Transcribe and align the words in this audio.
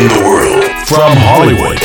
around 0.00 0.16
the 0.16 0.24
world. 0.24 0.64
From 0.88 1.12
Hollywood. 1.28 1.78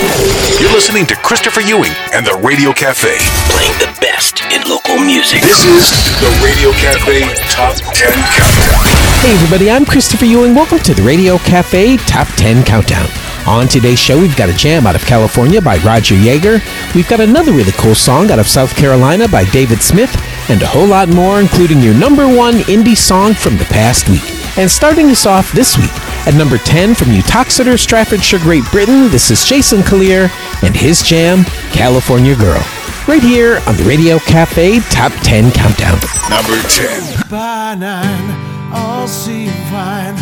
You're 0.59 0.71
listening 0.71 1.05
to 1.07 1.15
Christopher 1.15 1.61
Ewing 1.61 1.91
and 2.13 2.25
the 2.25 2.39
Radio 2.41 2.71
Cafe. 2.71 3.17
Playing 3.51 3.75
the 3.77 3.91
best 3.99 4.41
in 4.55 4.63
local 4.69 4.97
music. 4.97 5.41
This 5.41 5.65
is 5.65 5.91
the 6.23 6.31
Radio 6.43 6.71
Cafe 6.71 7.27
Top 7.51 7.75
10 7.75 8.07
Countdown. 8.31 8.83
Hey 9.19 9.33
everybody, 9.35 9.69
I'm 9.69 9.85
Christopher 9.85 10.25
Ewing. 10.25 10.55
Welcome 10.55 10.79
to 10.79 10.93
the 10.93 11.03
Radio 11.03 11.37
Cafe 11.39 11.97
Top 11.97 12.27
10 12.39 12.63
Countdown. 12.63 13.09
On 13.47 13.67
today's 13.67 13.99
show, 13.99 14.19
we've 14.19 14.35
got 14.37 14.49
a 14.49 14.53
jam 14.53 14.87
out 14.87 14.95
of 14.95 15.05
California 15.05 15.61
by 15.61 15.77
Roger 15.79 16.15
Yeager. 16.15 16.63
We've 16.95 17.09
got 17.09 17.19
another 17.19 17.51
really 17.51 17.73
cool 17.73 17.95
song 17.95 18.31
out 18.31 18.39
of 18.39 18.47
South 18.47 18.75
Carolina 18.75 19.27
by 19.27 19.43
David 19.45 19.81
Smith, 19.83 20.15
and 20.49 20.61
a 20.61 20.67
whole 20.67 20.87
lot 20.87 21.09
more, 21.09 21.41
including 21.41 21.81
your 21.81 21.93
number 21.93 22.27
one 22.27 22.55
indie 22.71 22.97
song 22.97 23.33
from 23.33 23.57
the 23.57 23.65
past 23.65 24.09
week. 24.09 24.23
And 24.57 24.71
starting 24.71 25.09
us 25.11 25.25
off 25.25 25.51
this 25.51 25.77
week, 25.77 25.91
at 26.25 26.33
number 26.33 26.57
10 26.57 26.95
from 26.95 27.09
Uttoxeter, 27.09 27.77
Staffordshire, 27.77 28.39
Great 28.39 28.63
Britain, 28.71 29.09
this 29.09 29.29
is 29.29 29.45
Jason 29.45 29.83
Collier 29.83 30.29
and 30.63 30.75
his 30.75 31.03
jam, 31.03 31.43
California 31.71 32.35
Girl. 32.35 32.63
Right 33.07 33.21
here 33.21 33.61
on 33.67 33.77
the 33.77 33.83
Radio 33.83 34.17
Cafe 34.17 34.79
Top 34.89 35.11
10 35.21 35.51
Countdown. 35.51 35.99
Number 36.29 36.59
10. 36.67 37.29
By 37.29 37.75
nine, 37.75 38.73
all 38.73 39.07
seem 39.07 39.51
fine. 39.69 40.15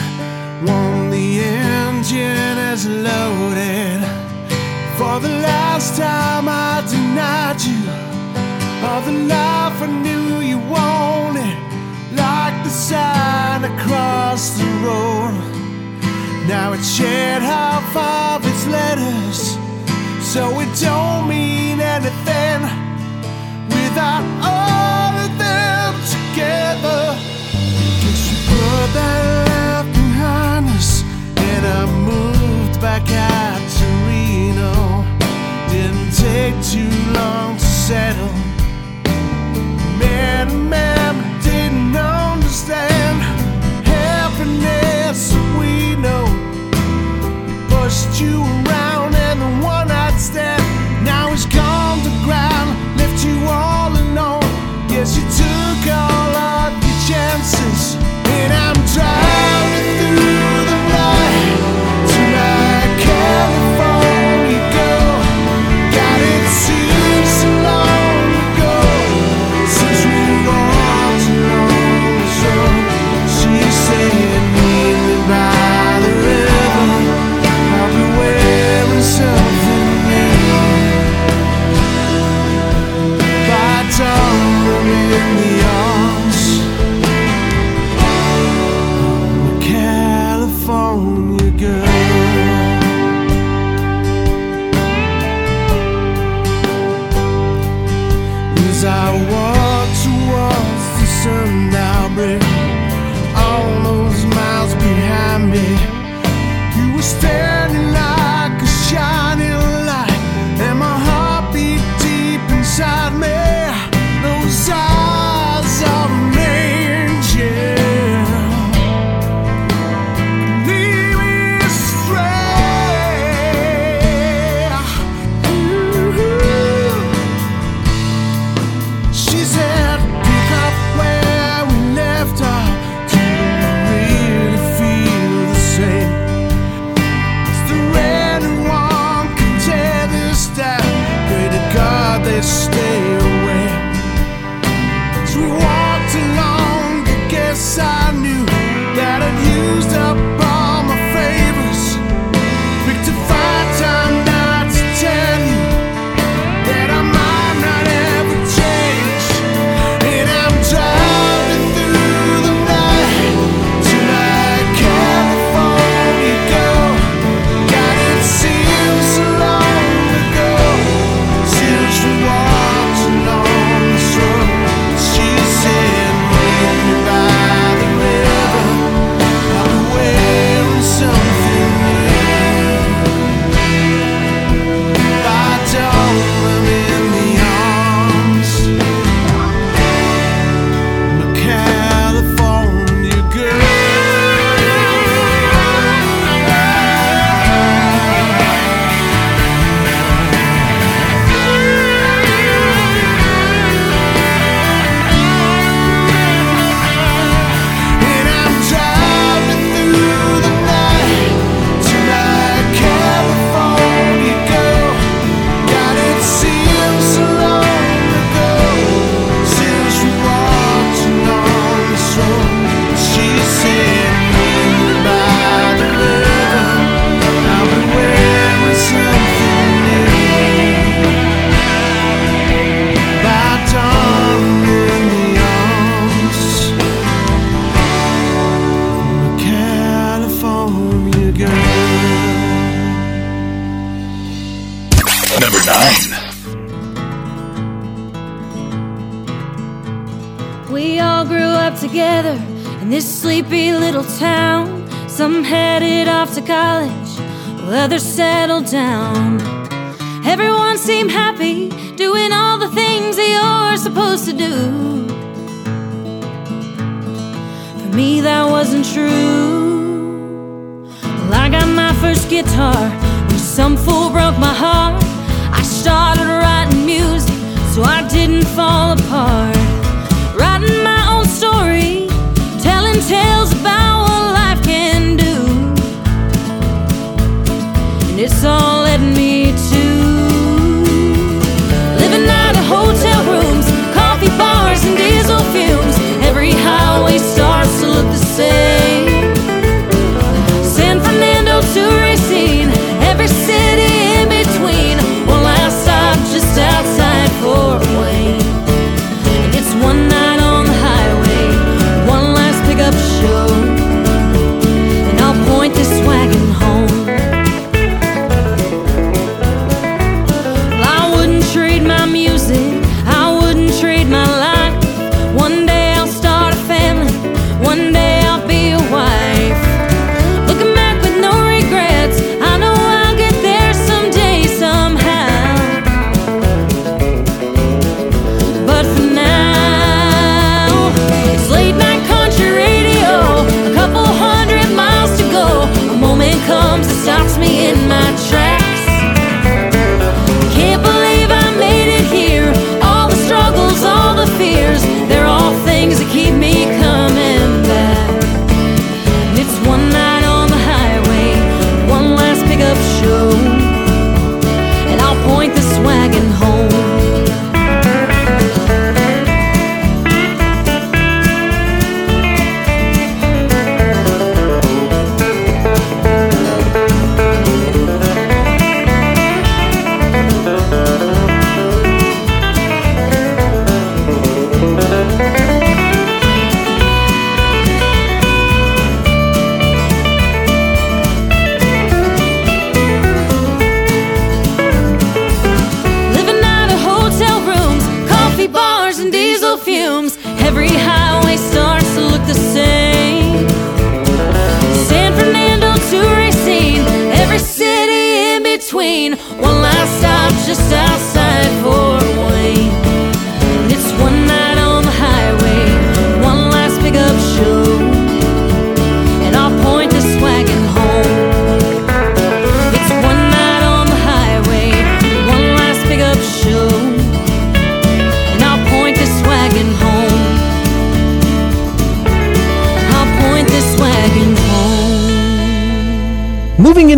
When 0.66 1.09
the 1.09 1.39
engine 1.39 2.57
is 2.73 2.85
loaded. 2.88 4.01
For 4.98 5.20
the 5.20 5.29
last 5.41 5.98
time, 5.98 6.48
I 6.49 6.84
denied 6.90 7.62
you 7.62 7.90
of 8.85 9.05
the 9.05 9.26
life 9.27 9.81
I 9.81 9.88
knew 9.88 10.41
you 10.41 10.59
wanted. 10.59 11.57
Like 12.13 12.63
the 12.63 12.70
sign 12.70 13.63
across 13.63 14.57
the 14.57 14.65
road. 14.85 15.52
Now 16.47 16.73
it's 16.73 16.93
shared 16.93 17.41
half 17.41 17.95
of 17.95 18.45
its 18.45 18.68
letters, 18.68 19.57
so 20.21 20.59
it 20.59 20.68
don't 20.79 21.29
mean 21.29 21.79
anything 21.79 22.62
without 23.70 24.26
all 24.43 25.15
of 25.23 25.31
them 25.40 25.93
together. 26.15 27.15
Guess 28.01 28.21
we 28.29 28.35
put 28.49 28.87
that 28.93 29.23
left 29.48 29.90
behind 29.93 30.68
us, 30.70 31.03
and 31.37 31.65
I 31.65 31.85
moved 31.85 32.81
back 32.81 33.09
out 33.09 33.62
to 33.77 33.85
Reno. 34.05 35.05
Didn't 35.71 36.12
take 36.12 36.55
too 36.62 36.91
long 37.13 37.55
to 37.55 37.63
settle. 37.63 38.34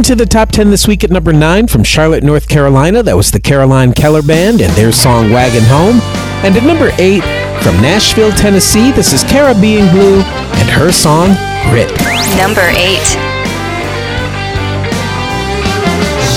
into 0.06 0.24
the 0.24 0.30
top 0.30 0.52
10 0.52 0.70
this 0.70 0.88
week 0.88 1.04
at 1.04 1.10
number 1.10 1.34
9 1.34 1.66
from 1.66 1.84
Charlotte, 1.84 2.24
North 2.24 2.48
Carolina. 2.48 3.02
That 3.02 3.18
was 3.18 3.32
the 3.32 3.40
Caroline 3.40 3.92
Keller 3.92 4.22
Band 4.22 4.62
and 4.62 4.72
their 4.74 4.92
song 4.92 5.32
Wagon 5.32 5.64
Home. 5.64 6.00
And 6.46 6.56
at 6.56 6.62
number 6.62 6.92
8 7.00 7.24
from 7.64 7.82
Nashville, 7.82 8.32
Tennessee, 8.34 8.92
this 8.92 9.14
is 9.14 9.24
Cara 9.24 9.56
Being 9.60 9.90
Blue 9.90 10.22
and 10.22 10.70
her 10.70 10.92
song 10.92 11.34
Grit. 11.74 11.90
Number 12.38 12.62
8. 12.62 13.02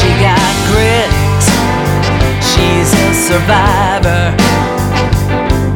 She 0.01 0.09
got 0.17 0.49
grit. 0.73 1.13
She's 2.41 2.89
a 2.89 3.13
survivor. 3.13 4.33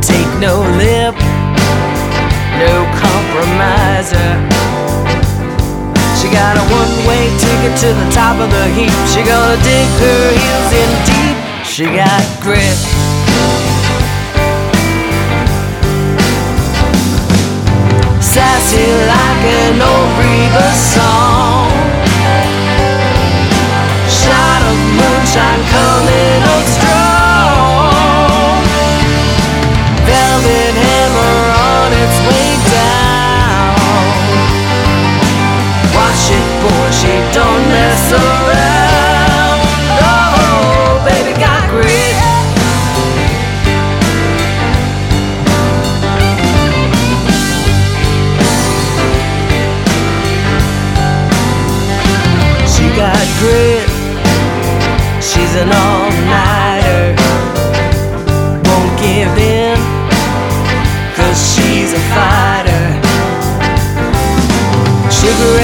Take 0.01 0.33
no 0.41 0.65
got 6.43 6.59
a 6.59 6.67
one-way 6.75 7.31
ticket 7.39 7.75
to 7.79 7.89
the 7.95 8.09
top 8.11 8.35
of 8.43 8.51
the 8.51 8.67
heap. 8.75 8.91
She 9.07 9.23
gonna 9.23 9.63
dig 9.63 9.89
her 10.03 10.23
heels 10.43 10.73
in 10.83 10.91
deep. 11.07 11.39
She 11.63 11.85
got 11.87 12.23
grit. 12.43 12.79
Sassy 18.19 18.89
like 19.15 19.45
an 19.63 19.79
old 19.91 20.11
Reba 20.19 20.69
song. 20.95 21.71
Shot 24.21 24.63
of 24.71 24.79
moonshine 24.99 25.63
coming 25.71 26.41
on 26.55 26.65
strong. 26.75 28.59
Velvet 30.11 30.75
hammer 30.87 31.39
on 31.71 31.89
its 32.03 32.19
way 32.27 32.62
boy, 36.63 36.91
she 36.91 37.13
don't 37.35 37.65
mess 37.75 38.13
around. 38.13 39.59
Oh, 39.99 41.03
baby 41.05 41.33
got 41.39 41.63
grit. 41.71 42.15
She 52.73 52.85
got 52.97 53.27
grit. 53.41 53.89
She's 55.21 55.55
an 55.57 55.71
all-nighter. 55.85 57.17
Won't 58.69 59.01
give 59.01 59.39
in. 59.39 59.52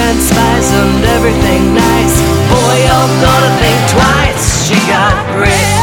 and 0.08 0.20
spies 0.22 0.72
and 0.72 1.04
everything 1.04 1.74
nice. 1.74 2.16
Boy, 2.48 2.76
you're 2.88 3.14
gonna 3.20 3.52
think 3.60 3.78
twice. 3.92 4.44
She 4.64 4.76
got 4.88 5.14
grit. 5.36 5.76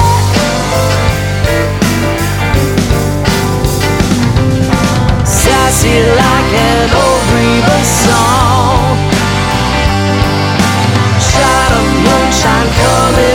Sassy 5.41 5.97
like 6.21 6.51
an 6.69 6.89
old 7.03 7.23
Reba 7.33 7.79
song. 8.01 8.97
Shot 11.29 11.71
of 11.79 11.87
moonshine 12.05 12.69
coming. 12.81 13.34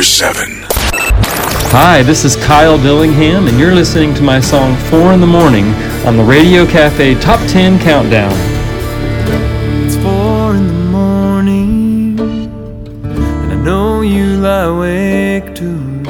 Number 0.00 0.08
7. 0.08 0.64
Hi, 1.72 2.02
this 2.02 2.24
is 2.24 2.34
Kyle 2.34 2.78
Dillingham, 2.78 3.48
and 3.48 3.58
you're 3.58 3.74
listening 3.74 4.14
to 4.14 4.22
my 4.22 4.40
song 4.40 4.74
4 4.88 5.12
in 5.12 5.20
the 5.20 5.26
Morning 5.26 5.74
on 6.06 6.16
the 6.16 6.24
Radio 6.24 6.64
Cafe 6.64 7.16
Top 7.20 7.38
10 7.50 7.78
Countdown. 7.80 8.32
It's 9.84 9.96
four 9.96 10.54
in 10.54 10.68
the 10.68 10.84
morning, 10.84 12.18
and 12.18 13.52
I 13.52 13.56
know 13.56 14.00
you 14.00 14.38
lie 14.38 14.62
awake 14.74 15.54
too. 15.54 16.02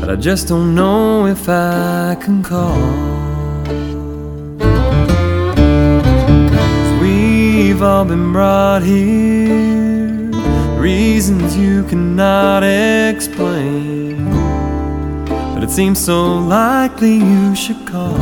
But 0.00 0.10
I 0.10 0.16
just 0.16 0.48
don't 0.48 0.74
know 0.74 1.24
if 1.24 1.48
I 1.48 2.14
can 2.20 2.42
call. 2.42 2.76
'Cause 6.50 6.92
we've 7.00 7.82
all 7.82 8.04
been 8.04 8.32
brought 8.34 8.82
here, 8.82 9.89
reasons 10.80 11.56
you 11.56 11.84
cannot 11.84 12.62
explain. 12.62 14.30
But 15.54 15.62
it 15.62 15.70
seems 15.70 15.98
so 16.02 16.38
likely 16.38 17.16
you 17.16 17.54
should 17.54 17.86
call. 17.86 18.16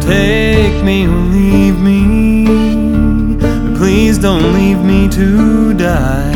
Take 0.00 0.82
me 0.82 1.06
or 1.06 1.22
leave 1.36 1.78
me. 1.78 2.06
But 3.36 3.76
please 3.76 4.16
don't 4.18 4.54
leave 4.54 4.80
me 4.80 5.08
to 5.10 5.74
die. 5.74 6.32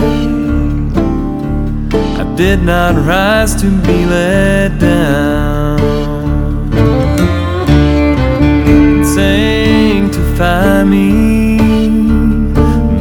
I 2.21 2.25
did 2.37 2.63
not 2.63 2.95
rise 3.07 3.55
to 3.63 3.71
be 3.87 4.05
let 4.05 4.79
down. 4.79 5.79
Sanctify 9.17 10.85
me, 10.85 11.36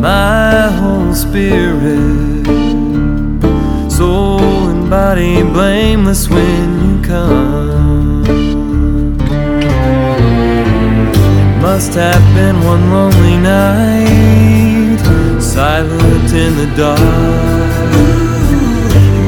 my 0.06 0.70
whole 0.80 1.16
spirit, 1.16 2.46
soul 3.92 4.70
and 4.70 4.88
body 4.88 5.42
blameless 5.42 6.30
when 6.30 6.68
you 6.86 6.96
come. 7.02 8.22
Must 11.60 11.94
have 11.96 12.26
been 12.36 12.58
one 12.72 12.86
lonely 12.92 13.38
night, 13.38 15.02
silent 15.42 16.30
in 16.44 16.52
the 16.62 16.70
dark. 16.78 17.92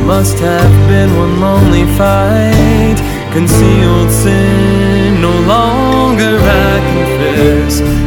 Must 0.06 0.38
have 0.38 0.76
been 0.92 1.10
one 1.24 1.40
lonely 1.42 1.86
fight, 1.98 2.98
concealed 3.34 4.12
sin. 4.12 5.22
No 5.22 5.34
longer 5.54 6.38
I 6.40 6.74
confess. 6.94 8.07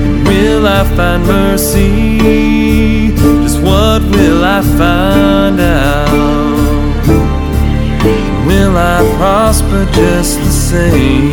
Will 0.61 0.69
I 0.69 0.85
find 0.95 1.25
mercy? 1.25 3.09
Just 3.17 3.63
what 3.63 4.03
will 4.03 4.45
I 4.45 4.61
find 4.61 5.59
out? 5.59 7.07
Will 8.47 8.77
I 8.77 9.03
prosper 9.17 9.87
just 9.91 10.39
the 10.41 10.51
same? 10.51 11.31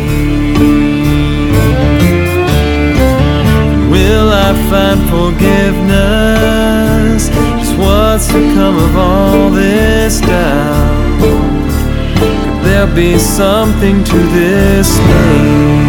Will 3.90 4.32
I 4.32 4.54
find 4.70 4.98
forgiveness? 5.10 7.28
Just 7.60 7.76
what's 7.76 8.28
to 8.28 8.40
come 8.54 8.78
of 8.78 8.96
all 8.96 9.50
this 9.50 10.22
doubt? 10.22 11.20
Could 11.20 12.64
there 12.64 12.86
be 12.94 13.18
something 13.18 14.02
to 14.04 14.18
this 14.38 14.96
name? 14.96 15.88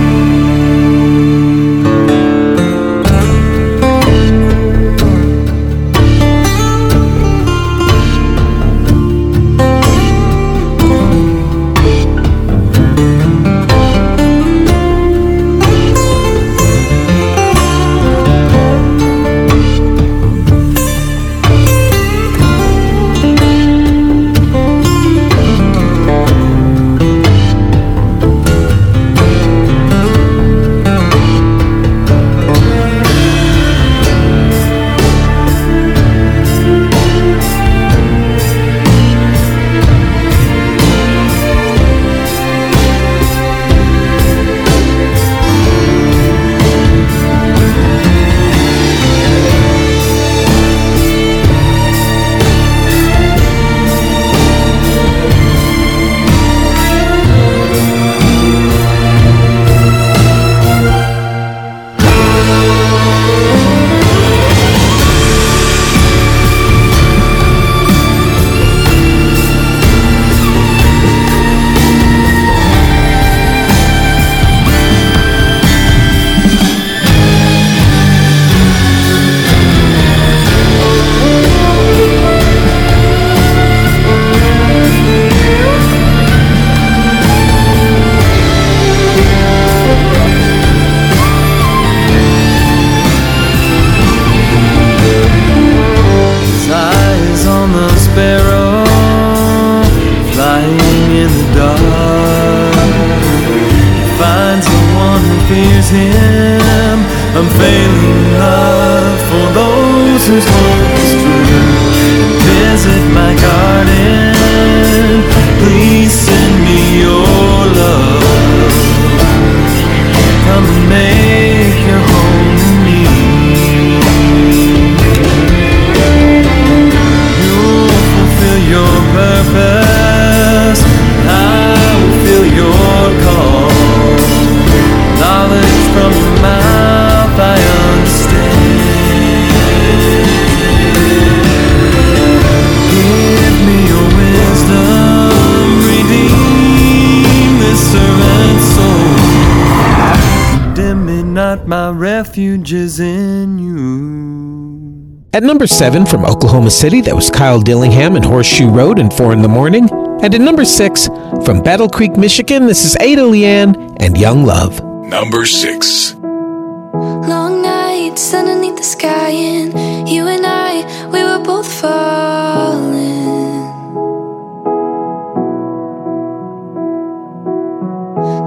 At 155.32 155.44
number 155.44 155.68
seven 155.68 156.08
from 156.08 156.26
Oklahoma 156.26 156.72
City, 156.72 157.02
that 157.02 157.16
was 157.16 157.30
Kyle 157.30 157.60
Dillingham 157.60 158.16
and 158.16 158.26
Horseshoe 158.26 158.68
Road 158.68 158.98
and 158.98 159.14
Four 159.14 159.32
in 159.32 159.44
the 159.44 159.48
Morning. 159.48 159.88
And 160.24 160.34
at 160.34 160.42
number 160.42 160.66
six 160.66 161.06
from 161.46 161.62
Battle 161.62 161.88
Creek, 161.88 162.18
Michigan, 162.18 162.66
this 162.66 162.84
is 162.84 162.98
Ada 163.00 163.22
Leanne 163.22 163.96
and 164.00 164.18
Young 164.18 164.44
Love. 164.44 164.84
Number 165.06 165.46
6. 165.46 166.16
Long 166.16 167.62
nights 167.62 168.34
underneath 168.34 168.78
the 168.78 168.84
sky, 168.84 169.30
and 169.30 170.10
you 170.10 170.26
and 170.28 170.46
I, 170.46 171.08
we 171.12 171.24
were 171.24 171.44
both 171.44 171.72
falling. 171.80 173.10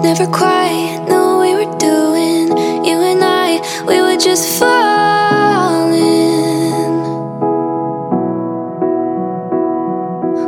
Never 0.02 0.26
quite 0.26 1.04
knew 1.08 1.14
what 1.14 1.40
we 1.46 1.54
were 1.54 1.78
doing. 1.78 2.48
You 2.84 2.98
and 3.12 3.22
I, 3.22 3.84
we 3.86 4.00
were 4.00 4.16
just 4.16 4.58
falling. 4.58 6.31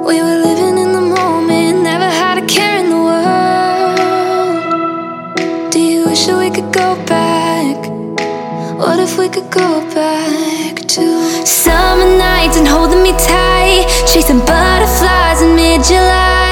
We 0.06 0.20
were 0.20 0.36
living 0.36 0.76
in 0.76 0.92
the 0.92 1.00
moment, 1.00 1.82
never 1.82 2.04
had 2.04 2.36
a 2.36 2.46
care 2.46 2.78
in 2.78 2.90
the 2.90 2.96
world. 3.08 3.96
Do 5.72 5.80
you 5.80 6.04
wish 6.04 6.26
that 6.26 6.38
we 6.38 6.50
could 6.50 6.70
go 6.74 6.94
back? 7.06 7.76
What 8.76 8.98
if 9.00 9.16
we 9.18 9.30
could 9.30 9.50
go 9.50 9.80
back 9.94 10.76
to 10.76 11.46
summer 11.46 12.18
nights 12.18 12.58
and 12.58 12.68
holding 12.68 13.02
me 13.02 13.12
tight, 13.12 13.86
chasing 14.06 14.40
butterflies 14.40 15.40
in 15.40 15.56
mid 15.56 15.82
July? 15.82 16.43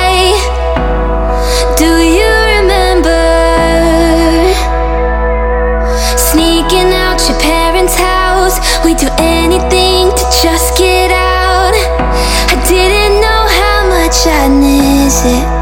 Miss 15.24 15.61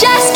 just 0.00 0.35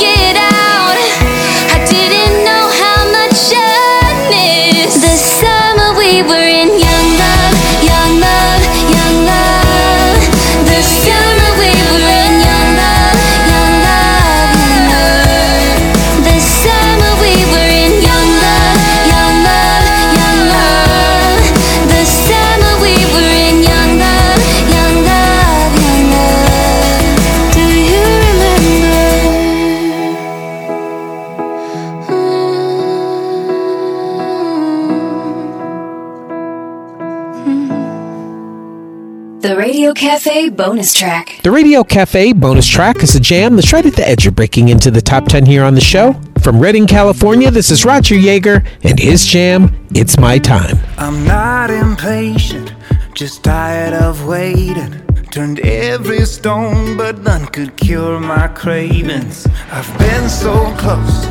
bonus 40.51 40.93
track. 40.93 41.41
The 41.43 41.51
Radio 41.51 41.85
Cafe 41.85 42.33
bonus 42.33 42.67
track 42.67 43.03
is 43.03 43.15
a 43.15 43.21
jam 43.21 43.57
that's 43.57 43.73
right 43.73 43.85
at 43.85 43.95
the 43.95 44.07
edge 44.07 44.27
of 44.27 44.35
breaking 44.35 44.69
into 44.69 44.91
the 44.91 45.01
top 45.01 45.27
10 45.27 45.47
here 45.47 45.65
on 45.65 45.75
the 45.75 45.81
show. 45.81 46.21
From 46.43 46.59
Redding, 46.59 46.87
California, 46.87 47.51
this 47.51 47.71
is 47.71 47.85
Roger 47.85 48.15
Yeager 48.15 48.67
and 48.83 48.99
his 48.99 49.27
jam, 49.27 49.75
It's 49.95 50.19
My 50.19 50.39
Time. 50.39 50.79
I'm 50.97 51.25
not 51.25 51.71
impatient, 51.71 52.73
just 53.15 53.45
tired 53.45 53.93
of 53.93 54.27
waiting. 54.27 55.03
Turned 55.31 55.61
every 55.61 56.25
stone, 56.27 56.97
but 56.97 57.19
none 57.23 57.47
could 57.47 57.77
cure 57.77 58.19
my 58.19 58.49
cravings. 58.49 59.47
I've 59.71 59.99
been 59.99 60.29
so 60.29 60.75
close, 60.77 61.27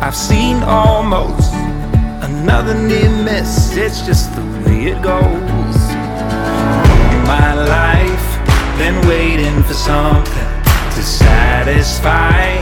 I've 0.00 0.14
seen 0.14 0.62
almost 0.62 1.52
another 2.22 2.74
near 2.74 3.10
miss. 3.24 3.76
It's 3.76 4.02
just 4.02 4.34
the 4.36 4.42
way 4.64 4.86
it 4.92 5.02
goes. 5.02 5.76
My 7.26 7.54
life, 7.54 8.11
been 8.78 8.98
waiting 9.06 9.62
for 9.62 9.74
something 9.74 10.48
to 10.94 11.02
satisfy. 11.02 12.56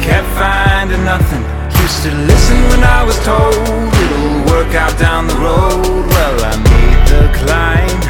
Kept 0.00 0.28
finding 0.38 1.04
nothing. 1.04 1.44
Used 1.82 2.02
to 2.04 2.12
listen 2.30 2.58
when 2.70 2.82
I 2.84 3.04
was 3.04 3.18
told 3.24 3.54
it'll 3.54 4.44
work 4.52 4.74
out 4.74 4.96
down 4.98 5.26
the 5.26 5.34
road. 5.34 6.06
Well, 6.06 6.36
I 6.44 6.54
made 6.70 7.00
the 7.12 7.24
climb. 7.40 8.00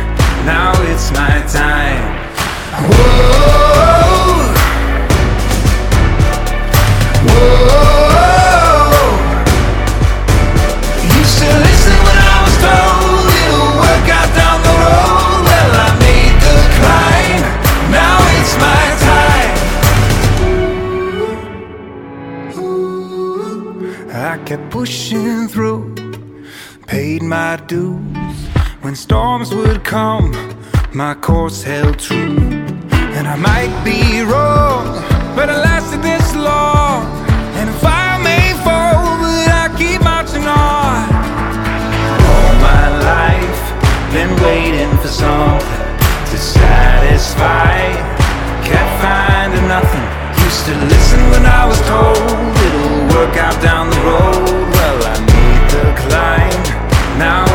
Now 0.46 0.72
come, 29.84 30.32
my 30.92 31.14
course 31.14 31.62
held 31.62 31.98
true. 31.98 32.38
And 33.16 33.28
I 33.28 33.36
might 33.36 33.74
be 33.84 34.22
wrong, 34.22 34.86
but 35.36 35.50
I 35.50 35.56
lasted 35.60 36.00
this 36.02 36.34
long. 36.34 37.04
And 37.58 37.68
if 37.68 37.84
I 37.84 38.18
may 38.24 38.46
fall, 38.64 39.04
but 39.20 39.48
I 39.62 39.68
keep 39.76 40.00
marching 40.02 40.46
on. 40.48 41.04
All 42.32 42.52
my 42.70 42.86
life, 43.12 43.62
been 44.12 44.32
waiting 44.42 44.90
for 44.98 45.08
something 45.08 45.82
to 46.30 46.36
satisfy. 46.38 47.76
Kept 48.64 48.92
finding 49.04 49.68
nothing. 49.68 50.06
Used 50.44 50.64
to 50.66 50.74
listen 50.92 51.20
when 51.30 51.44
I 51.44 51.62
was 51.68 51.80
told 51.92 52.16
it'll 52.66 53.00
work 53.14 53.36
out 53.36 53.56
down 53.62 53.90
the 53.90 54.00
road. 54.08 54.48
Well, 54.74 54.98
I 55.12 55.16
made 55.32 55.64
the 55.74 55.84
climb. 56.02 57.18
Now 57.18 57.54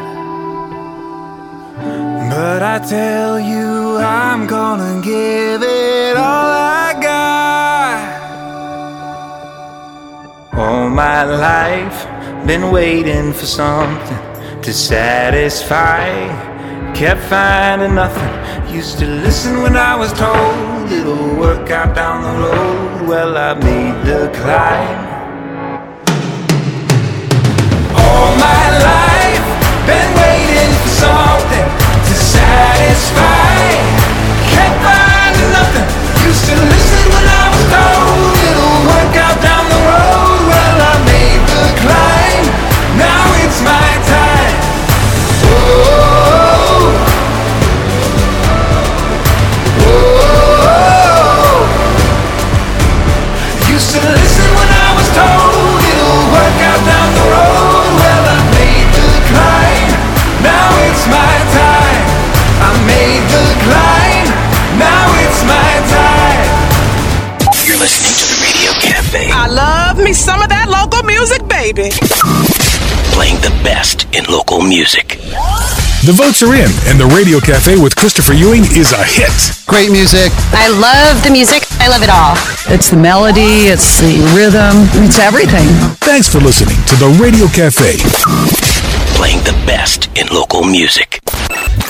But 2.41 2.63
I 2.63 2.79
tell 2.79 3.39
you, 3.39 3.97
I'm 3.97 4.47
gonna 4.47 4.99
give 5.03 5.61
it 5.61 6.17
all 6.17 6.49
I 6.83 6.97
got. 6.99 8.01
All 10.57 10.89
my 10.89 11.23
life, 11.23 12.07
been 12.47 12.71
waiting 12.71 13.31
for 13.31 13.45
something 13.45 14.17
to 14.63 14.73
satisfy. 14.73 16.07
Kept 16.95 17.21
finding 17.29 17.93
nothing. 17.93 18.33
Used 18.73 18.97
to 19.01 19.05
listen 19.05 19.61
when 19.61 19.75
I 19.75 19.95
was 19.95 20.11
told 20.11 20.91
it'll 20.91 21.35
work 21.35 21.69
out 21.69 21.93
down 21.95 22.23
the 22.23 22.35
road. 22.43 23.07
Well, 23.07 23.37
I 23.37 23.53
made 23.53 24.03
the 24.03 24.31
climb. 24.39 24.99
All 28.01 28.31
my 28.49 28.65
life, 28.89 29.45
been 29.85 30.11
waiting 30.23 30.73
for 30.81 30.89
something 31.05 31.81
satisfy. 32.31 33.75
Kept 34.53 34.77
finding 34.83 35.51
nothing. 35.51 35.87
Used 36.27 36.45
to 36.47 36.80
baby. 71.61 71.93
playing 73.13 73.37
the 73.41 73.53
best 73.63 74.09
in 74.17 74.25
local 74.25 74.61
music. 74.61 75.21
The 76.01 76.13
votes 76.17 76.41
are 76.41 76.55
in, 76.55 76.71
and 76.89 76.97
the 76.99 77.05
Radio 77.13 77.39
Cafe 77.39 77.77
with 77.77 77.95
Christopher 77.95 78.33
Ewing 78.33 78.63
is 78.73 78.91
a 78.93 79.03
hit. 79.05 79.29
Great 79.67 79.91
music. 79.91 80.33
I 80.57 80.73
love 80.73 81.23
the 81.23 81.29
music. 81.29 81.61
I 81.77 81.87
love 81.87 82.01
it 82.01 82.09
all. 82.09 82.33
It's 82.73 82.89
the 82.89 82.97
melody, 82.97 83.69
it's 83.69 84.01
the 84.01 84.17
rhythm, 84.33 84.89
it's 85.05 85.19
everything. 85.19 85.69
Thanks 86.01 86.27
for 86.27 86.39
listening 86.39 86.77
to 86.89 86.95
the 86.95 87.09
Radio 87.21 87.45
Cafe. 87.53 88.01
Playing 89.13 89.43
the 89.45 89.53
best 89.67 90.09
in 90.17 90.25
local 90.33 90.63
music. 90.63 91.21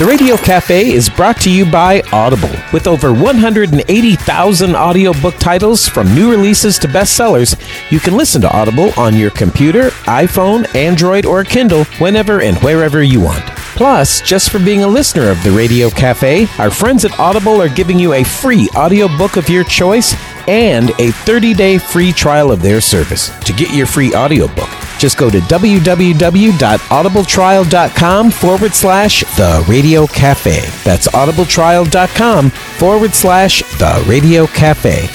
The 0.02 0.08
Radio 0.08 0.36
Cafe 0.36 0.92
is 0.92 1.12
brought 1.12 1.40
to 1.42 1.52
you 1.52 1.64
by 1.64 2.02
Audible. 2.12 2.50
With 2.74 2.88
over 2.88 3.14
180,000 3.14 4.76
audiobook 4.76 5.36
titles 5.36 5.88
from 5.88 6.16
new 6.16 6.32
releases 6.32 6.80
to 6.80 6.88
bestsellers, 6.88 7.56
you 7.92 8.00
can 8.00 8.18
listen 8.18 8.42
to 8.42 8.52
Audible 8.52 8.92
on 8.98 9.16
your 9.16 9.30
computer, 9.30 9.92
iPhone, 10.08 10.66
Android, 10.74 11.28
or 11.28 11.44
Kindle 11.44 11.84
whenever 12.00 12.42
and 12.42 12.58
wherever 12.64 13.04
you 13.04 13.22
want. 13.22 13.61
Plus, 13.82 14.22
just 14.22 14.52
for 14.52 14.60
being 14.60 14.84
a 14.84 14.88
listener 14.88 15.32
of 15.32 15.44
the 15.44 15.50
Radio 15.50 15.89
Cafe, 15.89 16.46
our 16.60 16.70
friends 16.70 17.04
at 17.04 17.20
Audible 17.20 17.60
are 17.60 17.67
giving 17.67 17.98
you 17.98 18.13
a 18.13 18.24
free 18.24 18.70
audiobook 18.76 19.38
of 19.38 19.50
your 19.50 19.63
choice 19.63 20.13
and 20.48 20.91
a 20.91 21.10
30-day 21.10 21.80
free 21.80 22.12
trial 22.12 22.52
of 22.52 22.62
their 22.62 22.80
service. 22.80 23.32
To 23.39 23.54
get 23.54 23.74
your 23.74 23.88
free 23.88 24.13
audiobook, 24.13 24.70
just 25.00 25.17
go 25.17 25.32
to 25.32 25.39
www.audibletrial.com 25.39 28.30
forward 28.30 28.74
slash 28.76 29.22
the 29.36 29.65
radio 29.67 30.06
cafe. 30.06 30.60
That's 30.84 31.08
audibletrial.com 31.08 32.52
forward 32.52 33.15
slash 33.15 33.63
the 33.80 34.06
radio 34.08 34.46
cafe. 34.46 35.10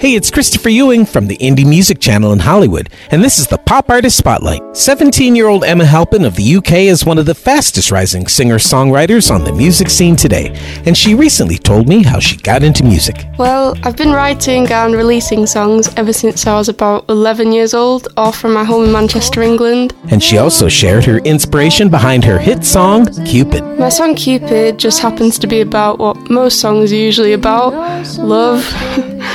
Hey, 0.00 0.14
it's 0.14 0.30
Christopher 0.30 0.70
Ewing 0.70 1.04
from 1.04 1.26
the 1.26 1.36
Indie 1.36 1.68
Music 1.68 2.00
Channel 2.00 2.32
in 2.32 2.38
Hollywood, 2.38 2.88
and 3.10 3.22
this 3.22 3.38
is 3.38 3.48
the 3.48 3.58
Pop 3.58 3.90
Artist 3.90 4.16
Spotlight. 4.16 4.62
17 4.74 5.36
year 5.36 5.48
old 5.48 5.62
Emma 5.62 5.84
Halpin 5.84 6.24
of 6.24 6.36
the 6.36 6.56
UK 6.56 6.88
is 6.88 7.04
one 7.04 7.18
of 7.18 7.26
the 7.26 7.34
fastest 7.34 7.90
rising 7.90 8.26
singer 8.26 8.54
songwriters 8.54 9.30
on 9.30 9.44
the 9.44 9.52
music 9.52 9.90
scene 9.90 10.16
today, 10.16 10.58
and 10.86 10.96
she 10.96 11.14
recently 11.14 11.58
told 11.58 11.86
me 11.86 12.02
how 12.02 12.18
she 12.18 12.38
got 12.38 12.62
into 12.62 12.82
music. 12.82 13.26
Well, 13.36 13.76
I've 13.82 13.98
been 13.98 14.12
writing 14.12 14.72
and 14.72 14.94
releasing 14.94 15.44
songs 15.44 15.94
ever 15.98 16.14
since 16.14 16.46
I 16.46 16.54
was 16.54 16.70
about 16.70 17.04
11 17.10 17.52
years 17.52 17.74
old, 17.74 18.08
all 18.16 18.32
from 18.32 18.54
my 18.54 18.64
home 18.64 18.86
in 18.86 18.92
Manchester, 18.92 19.42
England. 19.42 19.92
And 20.10 20.22
she 20.22 20.38
also 20.38 20.70
shared 20.70 21.04
her 21.04 21.18
inspiration 21.18 21.90
behind 21.90 22.24
her 22.24 22.38
hit 22.38 22.64
song, 22.64 23.04
Cupid. 23.26 23.62
My 23.78 23.90
song 23.90 24.14
Cupid 24.14 24.78
just 24.78 25.02
happens 25.02 25.38
to 25.40 25.46
be 25.46 25.60
about 25.60 25.98
what 25.98 26.30
most 26.30 26.58
songs 26.58 26.90
are 26.90 26.96
usually 26.96 27.34
about 27.34 27.74
love. 28.16 28.64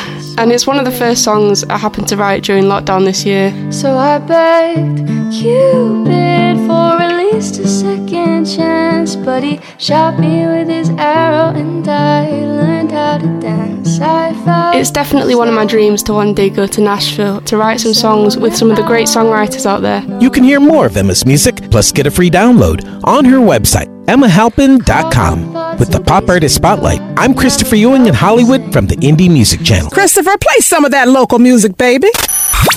and 0.37 0.51
it's 0.51 0.67
one 0.67 0.77
of 0.79 0.85
the 0.85 0.91
first 0.91 1.23
songs 1.23 1.63
I 1.65 1.77
happened 1.77 2.07
to 2.09 2.17
write 2.17 2.43
during 2.43 2.65
lockdown 2.65 3.05
this 3.05 3.25
year. 3.25 3.53
So 3.71 3.97
I 3.97 4.17
begged 4.19 5.07
Cupid 5.31 6.57
for 6.67 7.01
at 7.01 7.17
least 7.17 7.59
a 7.59 7.67
second 7.67 8.45
chance, 8.45 9.15
but 9.15 9.43
he 9.43 9.59
shot 9.77 10.19
me 10.19 10.45
with 10.45 10.67
his 10.67 10.89
arrow 10.91 11.49
and 11.55 11.87
I 11.87 12.29
learned 12.29 12.91
how 12.91 13.17
to 13.17 13.39
dance. 13.39 13.99
I 13.99 14.33
felt 14.45 14.75
It's 14.75 14.91
definitely 14.91 15.35
one 15.35 15.47
of 15.47 15.53
my 15.53 15.65
dreams 15.65 16.03
to 16.03 16.13
one 16.13 16.33
day 16.33 16.49
go 16.49 16.67
to 16.67 16.81
Nashville 16.81 17.41
to 17.41 17.57
write 17.57 17.79
some 17.79 17.93
songs 17.93 18.37
with 18.37 18.55
some 18.55 18.69
of 18.69 18.77
the 18.77 18.83
great 18.83 19.07
songwriters 19.07 19.65
out 19.65 19.81
there. 19.81 20.03
You 20.19 20.29
can 20.29 20.43
hear 20.43 20.59
more 20.59 20.85
of 20.85 20.97
Emma's 20.97 21.25
music, 21.25 21.69
plus 21.71 21.91
get 21.91 22.05
a 22.07 22.11
free 22.11 22.29
download 22.29 23.01
on 23.03 23.25
her 23.25 23.37
website, 23.37 23.87
emmahalpin.com. 24.05 25.54
With 25.79 25.91
the 25.91 25.99
Pop 25.99 26.29
Artist 26.29 26.55
Spotlight, 26.55 27.01
I'm 27.17 27.33
Christopher 27.33 27.75
Ewing 27.75 28.05
in 28.05 28.13
Hollywood 28.13 28.71
from 28.71 28.87
the 28.87 28.95
Indie 28.97 29.29
Music 29.29 29.61
Channel. 29.61 29.89
Christopher, 29.89 30.37
play 30.37 30.59
some 30.59 30.85
of 30.85 30.91
that 30.91 31.09
local 31.09 31.37
music, 31.37 31.75
baby. 31.75 32.07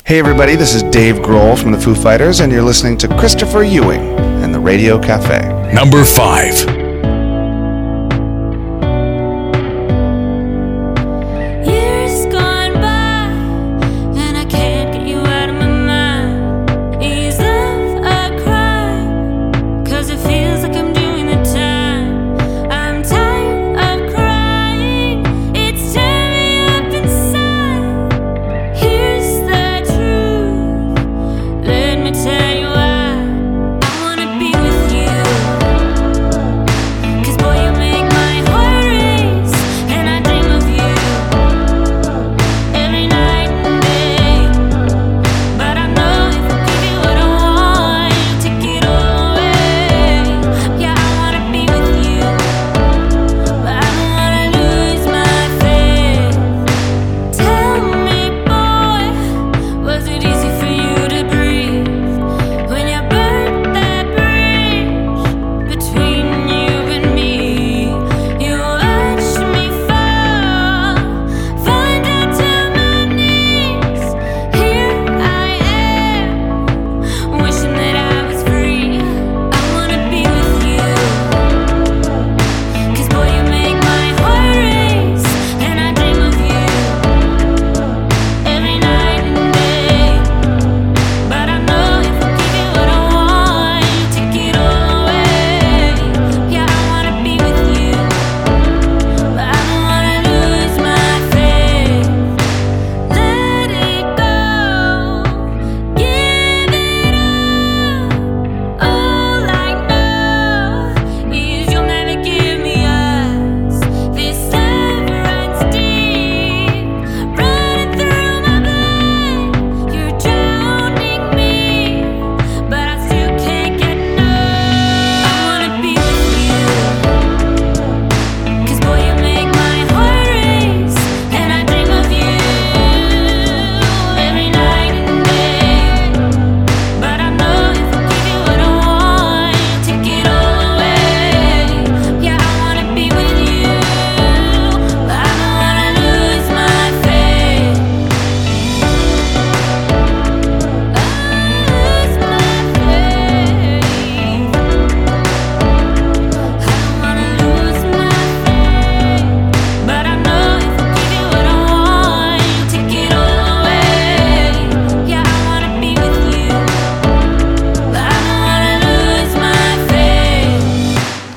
Hey 0.05 0.19
everybody, 0.19 0.57
this 0.57 0.75
is 0.75 0.83
Dave 0.85 1.17
Grohl 1.17 1.57
from 1.57 1.71
the 1.71 1.79
Foo 1.79 1.95
Fighters, 1.95 2.41
and 2.41 2.51
you're 2.53 2.63
listening 2.63 2.97
to 2.99 3.09
Christopher 3.17 3.63
Ewing 3.63 4.01
and 4.43 4.53
the 4.53 4.59
Radio 4.61 4.99
Cafe. 4.99 5.73
Number 5.73 6.05
five. 6.05 6.88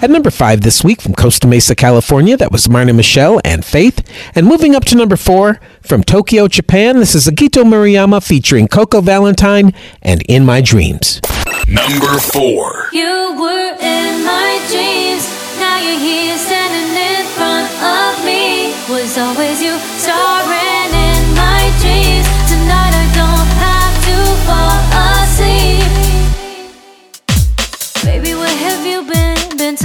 At 0.02 0.10
number 0.10 0.32
five 0.32 0.62
this 0.62 0.84
week 0.84 1.00
from 1.00 1.14
Costa 1.14 1.46
Mesa, 1.46 1.76
California, 1.76 2.36
that 2.36 2.52
was 2.52 2.68
Marna 2.68 2.92
Michelle 2.92 3.40
and 3.46 3.64
Faith. 3.64 4.02
And 4.34 4.48
moving 4.48 4.74
up 4.74 4.84
to 4.86 4.96
number 4.96 5.16
four 5.16 5.60
from 5.82 6.04
Tokyo, 6.04 6.48
Japan, 6.48 6.98
this 6.98 7.14
is 7.14 7.28
Agito 7.28 7.64
Murayama 7.64 8.26
featuring 8.26 8.68
Coco 8.68 9.02
Valentine 9.02 9.76
and 10.02 10.24
In 10.28 10.44
My 10.44 10.60
Dreams. 10.60 11.22
Number 11.68 12.18
four. 12.18 12.90
You 12.92 13.38
were 13.38 13.78
in 13.78 14.26
my 14.26 14.58
dreams. 14.74 15.22
Now 15.60 15.78
you're 15.78 16.00
here 16.00 16.36
standing 16.36 16.98
in 16.98 17.26
front 17.38 17.70
of 17.84 18.26
me. 18.26 18.74
Was 18.90 19.20
always 19.20 19.62
you 19.62 19.71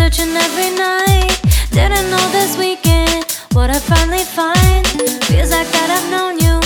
searching 0.07 0.37
every 0.37 0.71
night. 0.71 1.35
Didn't 1.73 2.09
know 2.13 2.27
this 2.31 2.57
weekend 2.57 3.27
what 3.55 3.71
I 3.71 3.79
finally 3.81 4.23
find. 4.23 4.87
Feels 5.27 5.51
like 5.51 5.67
that 5.75 5.89
I've 5.97 6.09
known 6.15 6.39
you 6.39 6.57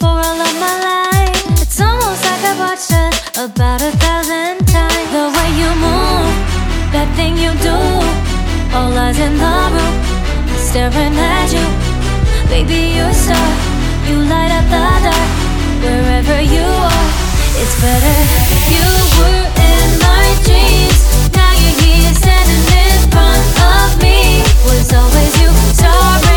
for 0.00 0.12
all 0.26 0.38
of 0.48 0.54
my 0.60 0.74
life. 0.90 1.40
It's 1.64 1.80
almost 1.80 2.20
like 2.28 2.42
I've 2.50 2.60
watched 2.60 2.92
us 2.92 3.16
about 3.40 3.80
a 3.80 3.92
thousand 4.04 4.68
times. 4.68 5.08
The 5.16 5.26
way 5.32 5.48
you 5.60 5.70
move, 5.80 6.34
that 6.92 7.08
thing 7.16 7.40
you 7.40 7.52
do, 7.64 7.78
all 8.76 8.92
eyes 8.92 9.18
in 9.18 9.32
the 9.44 9.56
room, 9.72 9.96
staring 10.68 11.16
at 11.16 11.48
you. 11.56 11.66
Baby, 12.52 13.00
you're 13.00 13.08
a 13.08 13.22
star. 13.24 13.50
You 14.08 14.16
light 14.28 14.52
up 14.52 14.66
the 14.74 14.84
dark 15.08 15.32
wherever 15.80 16.38
you 16.54 16.68
are. 16.92 17.08
It's 17.64 17.76
better. 17.80 18.16
You 18.76 18.88
were 19.16 19.46
in 19.56 19.88
my 20.04 20.26
dreams. 20.44 21.09
Was 24.70 24.92
always 24.92 25.40
you. 25.40 25.48
Starring 25.74 26.29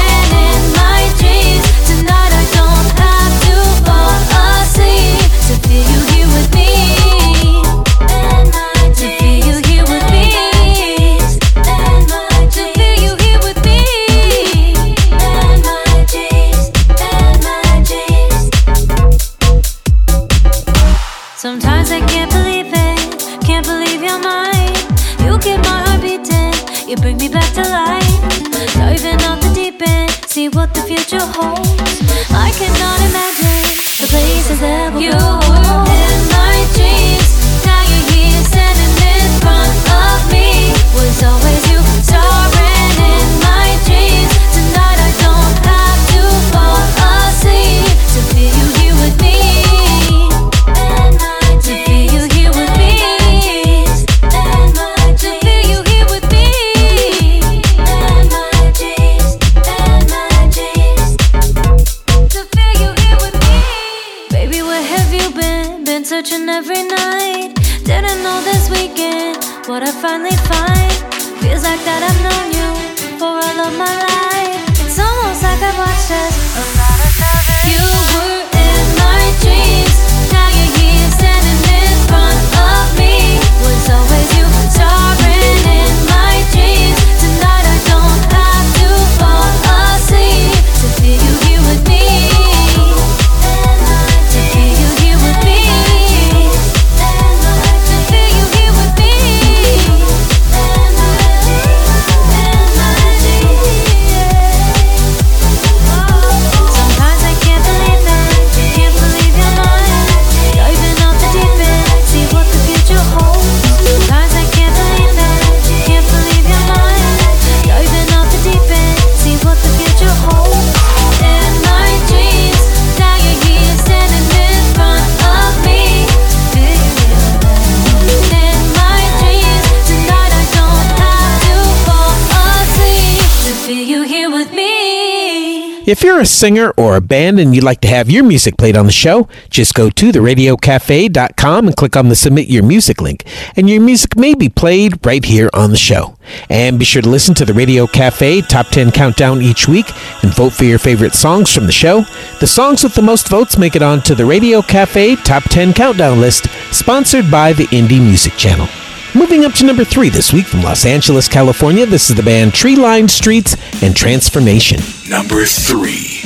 a 136.24 136.26
singer 136.26 136.72
or 136.78 136.96
a 136.96 137.02
band 137.02 137.38
and 137.38 137.54
you'd 137.54 137.66
like 137.66 137.82
to 137.82 137.88
have 137.88 138.10
your 138.10 138.24
music 138.24 138.58
played 138.58 138.78
on 138.78 138.86
the 138.86 138.94
show, 138.94 139.28
just 139.50 139.74
go 139.74 139.90
to 139.90 140.12
theradiocafe.com 140.12 141.68
and 141.68 141.76
click 141.76 141.98
on 141.98 142.08
the 142.08 142.16
Submit 142.16 142.48
Your 142.48 142.64
Music 142.64 143.02
link, 143.02 143.26
and 143.58 143.70
your 143.70 143.82
music 143.82 144.16
may 144.16 144.34
be 144.34 144.48
played 144.48 145.06
right 145.06 145.24
here 145.24 145.50
on 145.54 145.72
the 145.72 145.78
show. 145.78 146.18
And 146.50 146.80
be 146.80 146.86
sure 146.86 147.02
to 147.02 147.10
listen 147.10 147.36
to 147.36 147.46
the 147.46 147.54
Radio 147.54 147.86
Cafe 147.88 148.42
Top 148.44 148.68
10 148.68 148.92
Countdown 148.92 149.42
each 149.42 149.68
week 149.68 149.88
and 150.24 150.34
vote 150.34 150.54
for 150.54 150.64
your 150.64 150.80
favorite 150.80 151.14
songs 151.14 151.54
from 151.54 151.66
the 151.66 151.74
show. 151.74 152.04
The 152.40 152.48
songs 152.48 152.84
with 152.84 152.96
the 152.96 153.02
most 153.02 153.28
votes 153.28 153.58
make 153.58 153.76
it 153.76 153.82
onto 153.82 154.16
the 154.16 154.26
Radio 154.26 154.62
Cafe 154.62 155.18
Top 155.18 155.44
10 155.44 155.74
Countdown 155.74 156.22
list, 156.22 156.48
sponsored 156.74 157.30
by 157.30 157.52
the 157.52 157.66
Indie 157.68 158.02
Music 158.02 158.34
Channel. 158.38 158.83
Moving 159.16 159.46
up 159.46 159.54
to 159.54 159.66
number 159.66 159.86
three 159.86 160.10
this 160.10 160.34
week 160.34 160.48
from 160.48 160.64
Los 160.64 160.88
Angeles, 160.88 161.28
California, 161.28 161.86
this 161.86 162.10
is 162.10 162.16
the 162.16 162.24
band 162.24 162.52
Tree 162.52 162.76
Lined 162.76 163.12
Streets 163.12 163.56
and 163.84 163.96
Transformation. 163.96 164.80
Number 165.08 165.46
three. 165.46 166.26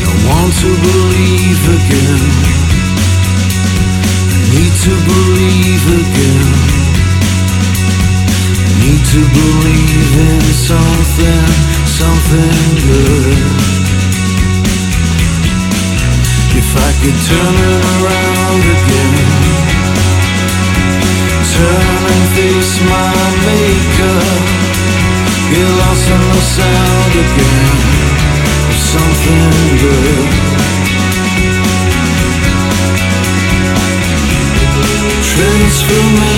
I 0.00 0.12
want 0.24 0.52
to 0.64 0.72
believe 0.72 1.62
again. 1.76 2.24
I 4.32 4.48
need 4.48 4.74
to 4.80 4.94
believe 5.12 5.84
again. 6.00 6.56
I 8.64 8.80
need 8.80 9.04
to 9.12 9.20
believe 9.28 10.12
in 10.24 10.40
something, 10.56 11.52
something 11.84 12.71
of 27.22 28.74
something 28.74 29.78
good. 29.82 30.28
Transformation, 35.32 36.31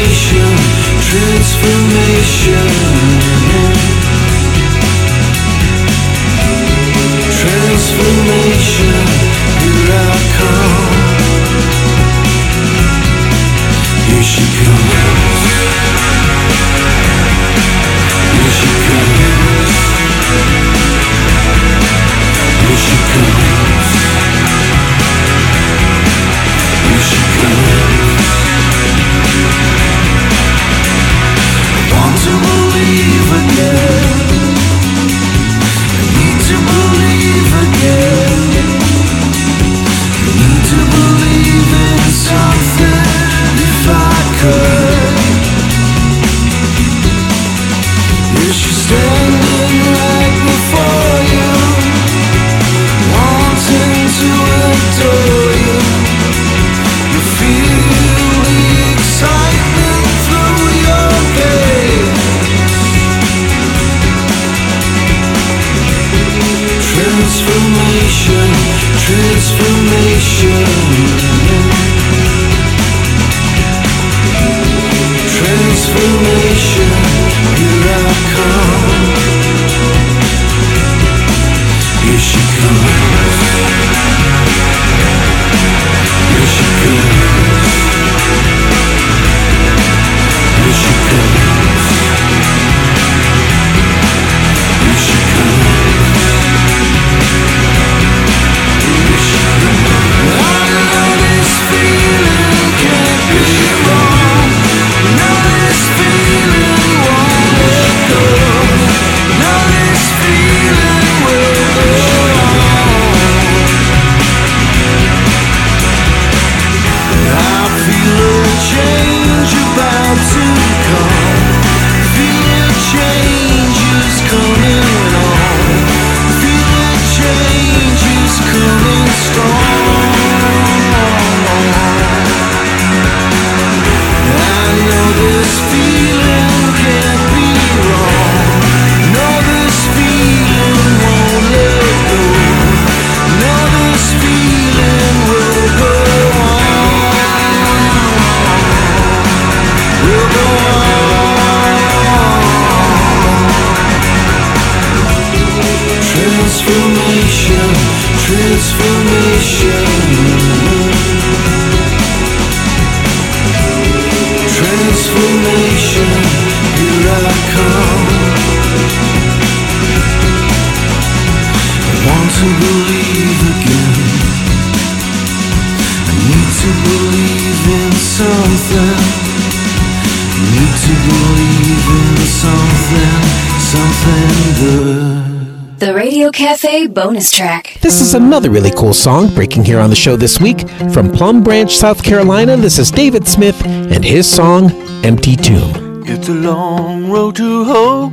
bonus 186.94 187.32
track. 187.32 187.76
This 187.80 188.00
is 188.00 188.14
another 188.14 188.50
really 188.50 188.70
cool 188.70 188.94
song 188.94 189.34
breaking 189.34 189.64
here 189.64 189.80
on 189.80 189.90
the 189.90 189.96
show 189.96 190.14
this 190.14 190.40
week 190.40 190.68
from 190.92 191.10
Plum 191.10 191.42
Branch, 191.42 191.74
South 191.74 192.04
Carolina. 192.04 192.56
This 192.56 192.78
is 192.78 192.92
David 192.92 193.26
Smith 193.26 193.60
and 193.66 194.04
his 194.04 194.30
song 194.30 194.70
Empty 195.04 195.34
Tomb. 195.34 196.04
It's 196.06 196.28
a 196.28 196.34
long 196.34 197.10
road 197.10 197.34
to 197.36 197.64
hoe. 197.64 198.12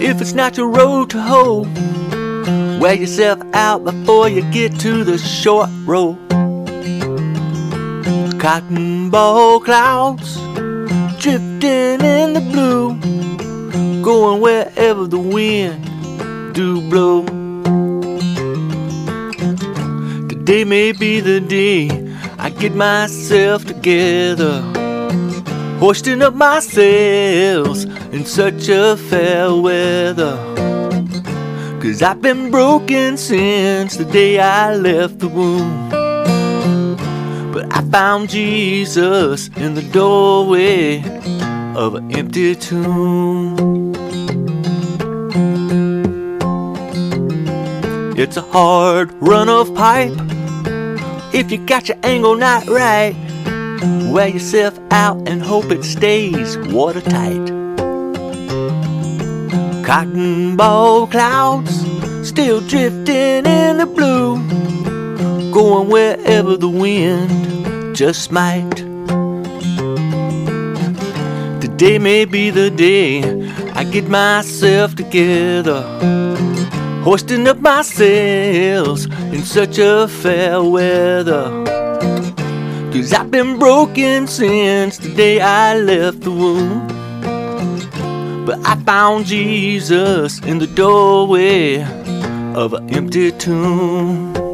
If 0.00 0.22
it's 0.22 0.32
not 0.32 0.56
your 0.56 0.70
road 0.70 1.10
to 1.10 1.20
hoe, 1.20 1.62
wear 2.80 2.94
yourself 2.94 3.42
out 3.52 3.84
before 3.84 4.30
you 4.30 4.40
get 4.50 4.80
to 4.80 5.04
the 5.04 5.18
short 5.18 5.68
road. 5.84 6.16
Cotton 8.40 9.10
ball 9.10 9.60
clouds 9.60 10.36
drifting 11.20 12.00
in 12.00 12.32
the 12.32 12.40
blue, 12.52 12.94
going 14.02 14.40
wherever 14.40 15.06
the 15.06 15.18
wind 15.18 16.54
do 16.54 16.80
blow. 16.88 17.45
Today 20.46 20.62
may 20.62 20.92
be 20.92 21.18
the 21.18 21.40
day 21.40 21.90
I 22.38 22.50
get 22.50 22.72
myself 22.72 23.64
together 23.64 24.62
hoisting 25.80 26.22
up 26.22 26.34
my 26.34 26.60
sails 26.60 27.82
in 28.14 28.24
such 28.24 28.68
a 28.68 28.96
fair 28.96 29.52
weather. 29.52 30.36
Cause 31.82 32.00
I've 32.00 32.22
been 32.22 32.52
broken 32.52 33.16
since 33.16 33.96
the 33.96 34.04
day 34.04 34.38
I 34.38 34.76
left 34.76 35.18
the 35.18 35.26
womb. 35.26 35.90
But 37.52 37.66
I 37.76 37.82
found 37.90 38.28
Jesus 38.28 39.48
in 39.56 39.74
the 39.74 39.82
doorway 39.82 41.02
of 41.74 41.96
an 41.96 42.16
empty 42.16 42.54
tomb. 42.54 43.56
It's 48.16 48.36
a 48.36 48.42
hard 48.42 49.10
run 49.20 49.48
of 49.48 49.74
pipe 49.74 50.35
if 51.36 51.52
you 51.52 51.58
got 51.58 51.86
your 51.86 51.98
angle 52.02 52.34
not 52.34 52.66
right. 52.66 53.14
Wear 54.10 54.28
yourself 54.28 54.78
out 54.90 55.28
and 55.28 55.42
hope 55.42 55.70
it 55.70 55.84
stays 55.84 56.56
watertight. 56.72 57.46
Cotton 59.84 60.56
ball 60.56 61.06
clouds 61.06 61.74
still 62.26 62.62
drifting 62.62 63.44
in 63.44 63.76
the 63.76 63.84
blue, 63.86 64.36
going 65.52 65.90
wherever 65.90 66.56
the 66.56 66.70
wind 66.70 67.94
just 67.94 68.32
might. 68.32 68.76
Today 71.60 71.98
may 71.98 72.24
be 72.24 72.48
the 72.48 72.70
day 72.70 73.22
I 73.74 73.84
get 73.84 74.08
myself 74.08 74.94
together, 74.94 75.82
hoisting 77.04 77.46
up 77.46 77.58
my 77.58 77.82
sails 77.82 79.06
in 79.36 79.44
such 79.44 79.78
a 79.78 80.08
fair 80.08 80.62
weather. 80.62 81.50
Cause 82.90 83.12
I've 83.12 83.30
been 83.30 83.58
broken 83.58 84.26
since 84.26 84.96
the 84.96 85.14
day 85.14 85.42
I 85.42 85.78
left 85.78 86.22
the 86.22 86.30
womb. 86.30 86.86
But 88.46 88.66
I 88.66 88.76
found 88.76 89.26
Jesus 89.26 90.38
in 90.40 90.58
the 90.58 90.66
doorway 90.66 91.82
of 92.54 92.72
an 92.72 92.88
empty 92.88 93.30
tomb. 93.32 94.45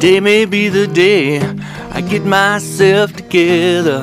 Today 0.00 0.18
may 0.20 0.46
be 0.46 0.70
the 0.70 0.86
day 0.86 1.40
I 1.92 2.00
get 2.00 2.24
myself 2.24 3.12
together, 3.12 4.00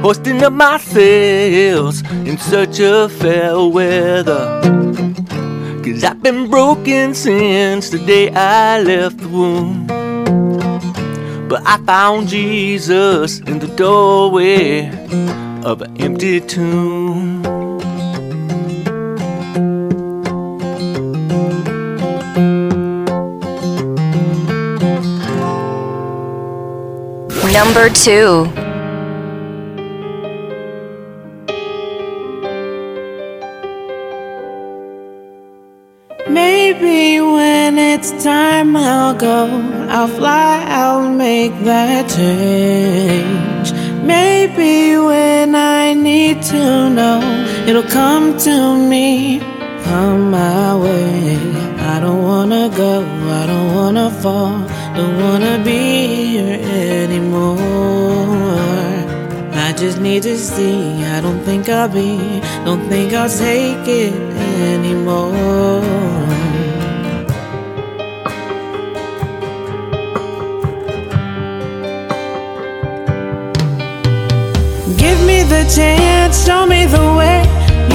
hoisting 0.00 0.42
up 0.42 0.54
my 0.54 0.78
sails 0.78 2.00
in 2.10 2.38
search 2.38 2.80
of 2.80 3.12
fair 3.12 3.62
weather. 3.62 4.62
Cause 5.84 6.02
I've 6.02 6.22
been 6.22 6.48
broken 6.48 7.12
since 7.12 7.90
the 7.90 7.98
day 7.98 8.30
I 8.30 8.80
left 8.80 9.18
the 9.18 9.28
womb. 9.28 9.86
But 11.46 11.60
I 11.66 11.76
found 11.84 12.28
Jesus 12.28 13.40
in 13.40 13.58
the 13.58 13.68
doorway 13.76 14.88
of 15.62 15.82
an 15.82 15.94
empty 16.00 16.40
tomb. 16.40 17.39
number 27.52 27.88
two. 27.90 28.46
Maybe 36.28 37.20
when 37.20 37.76
it's 37.76 38.10
time 38.22 38.76
I'll 38.76 39.14
go, 39.14 39.48
I'll 39.88 40.06
fly, 40.06 40.64
I'll 40.68 41.10
make 41.10 41.52
that 41.64 42.08
change. 42.08 43.72
Maybe 44.04 44.96
when 44.96 45.54
I 45.56 45.94
need 45.94 46.42
to 46.54 46.90
know, 46.90 47.20
it'll 47.66 47.90
come 47.90 48.38
to 48.38 48.76
me, 48.76 49.40
come 49.84 50.30
my 50.30 50.76
way. 50.76 51.36
I 51.92 51.98
don't 51.98 52.22
wanna 52.22 52.70
go, 52.76 53.02
I 53.40 53.46
don't 53.46 53.74
wanna 53.74 54.10
fall, 54.22 54.56
don't 54.94 55.16
wanna 55.20 55.62
be 55.64 56.38
here 56.38 57.09
anymore. 57.30 57.58
I 59.54 59.72
just 59.76 60.00
need 60.00 60.22
to 60.24 60.36
see, 60.36 61.04
I 61.04 61.20
don't 61.20 61.40
think 61.40 61.68
I'll 61.68 61.88
be, 61.88 62.40
don't 62.64 62.88
think 62.88 63.12
I'll 63.12 63.28
take 63.28 63.86
it 63.86 64.12
anymore. 64.74 65.80
Give 74.96 75.20
me 75.26 75.42
the 75.44 75.64
chance, 75.74 76.44
show 76.44 76.66
me 76.66 76.86
the 76.86 77.14
way. 77.18 77.46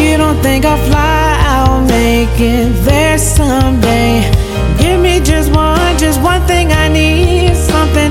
You 0.01 0.17
don't 0.17 0.41
think 0.41 0.65
I'll 0.65 0.77
fly, 0.89 1.37
I'll 1.41 1.81
make 1.81 2.39
it 2.39 2.71
there 2.85 3.17
someday. 3.17 4.31
Give 4.77 4.99
me 5.01 5.19
just 5.19 5.51
one, 5.51 5.97
just 5.97 6.21
one 6.21 6.41
thing 6.47 6.71
I 6.71 6.87
need, 6.87 7.34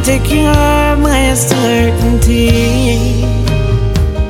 to 0.04 0.18
cure 0.18 0.96
my 0.96 1.30
uncertainty. 1.30 3.24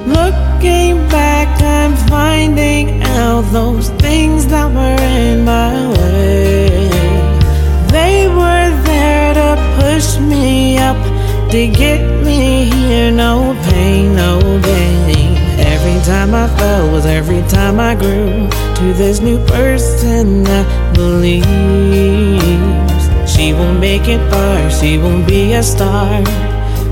Looking 0.06 1.08
back, 1.08 1.60
I'm 1.60 1.96
finding 2.08 3.02
out 3.02 3.42
those 3.50 3.88
things 3.98 4.46
that 4.46 4.70
were 4.70 5.02
in 5.02 5.44
my 5.44 5.90
way. 5.98 6.88
They 7.90 8.28
were 8.28 8.70
there 8.84 9.34
to 9.34 9.56
push 9.80 10.16
me 10.20 10.78
up, 10.78 10.96
to 11.50 11.66
get 11.66 12.22
me 12.22 12.70
here. 12.70 13.10
No 13.10 13.56
pain, 13.70 14.14
no 14.14 14.38
gain. 14.62 15.36
Every 15.58 16.00
time 16.04 16.34
I 16.34 16.46
fell 16.56 16.92
was 16.92 17.04
every 17.04 17.42
time 17.48 17.80
I 17.80 17.96
grew 17.96 18.48
to 18.76 18.92
this 18.94 19.20
new 19.20 19.44
person 19.46 20.44
that 20.44 20.94
believes 20.94 22.93
she 23.34 23.52
won't 23.52 23.80
make 23.80 24.06
it 24.06 24.20
far, 24.30 24.70
she 24.70 24.96
won't 24.96 25.26
be 25.26 25.54
a 25.54 25.62
star. 25.62 26.20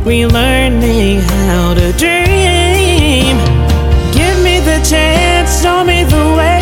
We 0.04 0.22
Relearning 0.22 1.20
how 1.20 1.74
to 1.74 1.92
dream. 1.92 3.36
Give 4.12 4.36
me 4.42 4.58
the 4.58 4.78
chance, 4.84 5.62
show 5.62 5.84
me 5.84 6.02
the 6.04 6.24
way. 6.38 6.58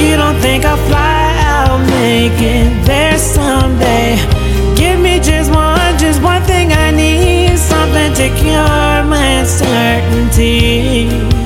You 0.00 0.16
don't 0.16 0.38
think 0.40 0.64
I'll 0.64 0.76
fly, 0.88 1.26
I'll 1.54 1.78
make 1.78 2.40
it 2.40 2.84
there 2.84 3.18
someday. 3.18 4.16
Give 4.76 4.98
me 4.98 5.20
just 5.20 5.52
one, 5.52 5.96
just 5.98 6.20
one 6.22 6.42
thing 6.42 6.72
I 6.72 6.90
need, 6.90 7.56
something 7.56 8.12
to 8.14 8.28
cure 8.40 9.04
my 9.14 9.26
uncertainty. 9.40 11.39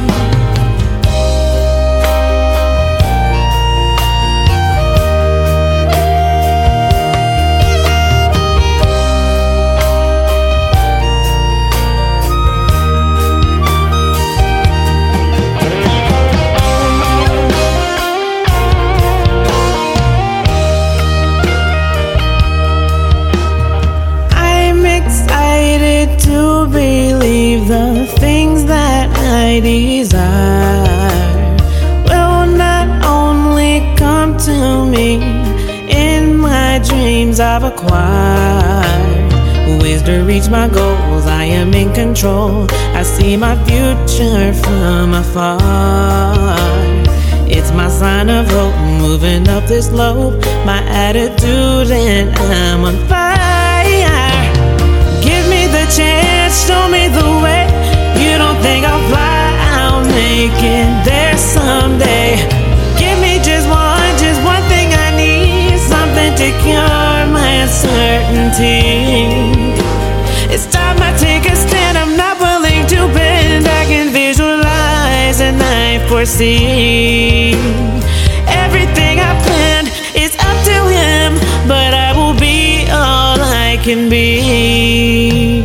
I 29.54 29.60
desire 29.60 30.18
will 32.08 32.46
not 32.56 33.04
only 33.06 33.94
come 33.94 34.36
to 34.38 34.84
me 34.84 35.22
in 35.88 36.36
my 36.36 36.80
dreams 36.84 37.38
I've 37.38 37.62
acquired. 37.62 39.32
Ways 39.80 40.02
to 40.02 40.24
reach 40.24 40.48
my 40.48 40.66
goals, 40.66 41.26
I 41.26 41.44
am 41.44 41.72
in 41.72 41.92
control. 41.92 42.66
I 42.98 43.04
see 43.04 43.36
my 43.36 43.54
future 43.64 44.52
from 44.54 45.14
afar. 45.14 46.56
It's 47.46 47.70
my 47.70 47.88
sign 47.88 48.30
of 48.30 48.48
hope, 48.48 48.74
moving 49.00 49.48
up 49.48 49.68
this 49.68 49.86
slope. 49.86 50.34
My 50.66 50.82
attitude, 50.88 51.92
and 51.92 52.36
I'm 52.36 52.82
on 52.82 52.96
fire. 53.06 54.34
Give 55.22 55.46
me 55.48 55.68
the 55.68 55.86
chance, 55.96 56.66
show 56.66 56.88
me 56.88 57.06
the 57.06 57.28
way. 57.44 57.62
You 58.18 58.36
don't 58.36 58.60
think 58.62 58.84
I'll 58.84 59.08
fly, 59.10 59.33
I'll 60.46 61.04
there 61.04 61.38
someday. 61.38 62.36
Give 62.98 63.18
me 63.20 63.40
just 63.42 63.66
one, 63.66 64.12
just 64.18 64.42
one 64.44 64.62
thing 64.68 64.92
I 64.92 65.16
need, 65.16 65.78
something 65.78 66.34
to 66.36 66.48
cure 66.60 67.24
my 67.32 67.64
uncertainty. 67.64 68.84
It's 70.52 70.66
time 70.66 70.98
I 71.00 71.16
take 71.16 71.50
a 71.50 71.56
stand, 71.56 71.96
I'm 71.96 72.16
not 72.16 72.38
willing 72.40 72.86
to 72.88 73.08
bend. 73.14 73.66
I 73.66 73.86
can 73.86 74.12
visualize 74.12 75.40
and 75.40 75.62
I 75.62 76.06
foresee 76.08 77.54
everything 78.46 79.20
I 79.20 79.32
planned 79.44 79.88
is 80.14 80.36
up 80.36 80.58
to 80.68 80.76
him, 80.92 81.38
but 81.66 81.94
I 81.94 82.12
will 82.14 82.38
be 82.38 82.84
all 82.90 83.40
I 83.40 83.78
can 83.82 84.10
be. 84.10 85.63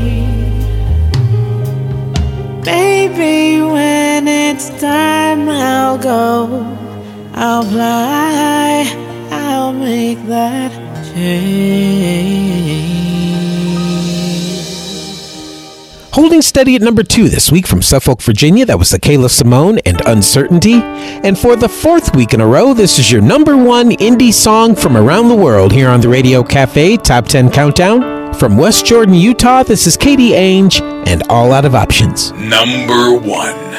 Holding 16.12 16.42
steady 16.42 16.76
at 16.76 16.82
number 16.82 17.04
two 17.04 17.30
this 17.30 17.52
week 17.52 17.68
from 17.68 17.84
Suffolk, 17.84 18.20
Virginia, 18.24 18.66
that 18.66 18.80
was 18.80 18.90
the 18.90 19.00
Kayla 19.00 19.30
Simone 19.30 19.78
and 19.86 20.02
Uncertainty. 20.08 20.82
And 20.82 21.38
for 21.38 21.56
the 21.56 21.70
fourth 21.70 22.16
week 22.16 22.34
in 22.34 22.42
a 22.42 22.48
row, 22.48 22.74
this 22.74 22.98
is 22.98 23.12
your 23.12 23.22
number 23.22 23.56
one 23.56 23.92
indie 23.92 24.34
song 24.34 24.76
from 24.76 24.98
around 24.98 25.28
the 25.28 25.36
world 25.36 25.72
here 25.72 25.88
on 25.88 26.02
the 26.02 26.10
Radio 26.10 26.42
Cafe 26.42 26.98
Top 26.98 27.26
10 27.28 27.52
Countdown. 27.52 28.34
From 28.34 28.58
West 28.58 28.88
Jordan, 28.88 29.14
Utah, 29.14 29.62
this 29.62 29.86
is 29.86 29.96
Katie 29.98 30.32
Ainge 30.32 30.82
and 31.08 31.22
All 31.30 31.52
Out 31.54 31.66
of 31.66 31.76
Options. 31.76 32.32
Number 32.32 33.14
one. 33.16 33.70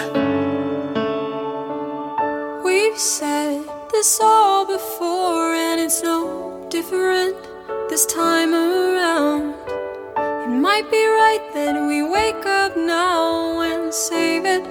We've 2.62 2.98
said 2.98 3.64
this 3.90 4.20
all 4.22 4.66
before, 4.66 5.52
and 5.52 5.80
it's 5.80 6.00
no 6.00 6.64
different 6.70 7.34
this 7.88 8.06
time 8.06 8.54
around. 8.54 9.59
Might 10.60 10.90
be 10.90 11.06
right 11.06 11.40
that 11.54 11.74
we 11.88 12.02
wake 12.02 12.44
up 12.44 12.76
now 12.76 13.62
and 13.62 13.94
save 13.94 14.44
it 14.44 14.62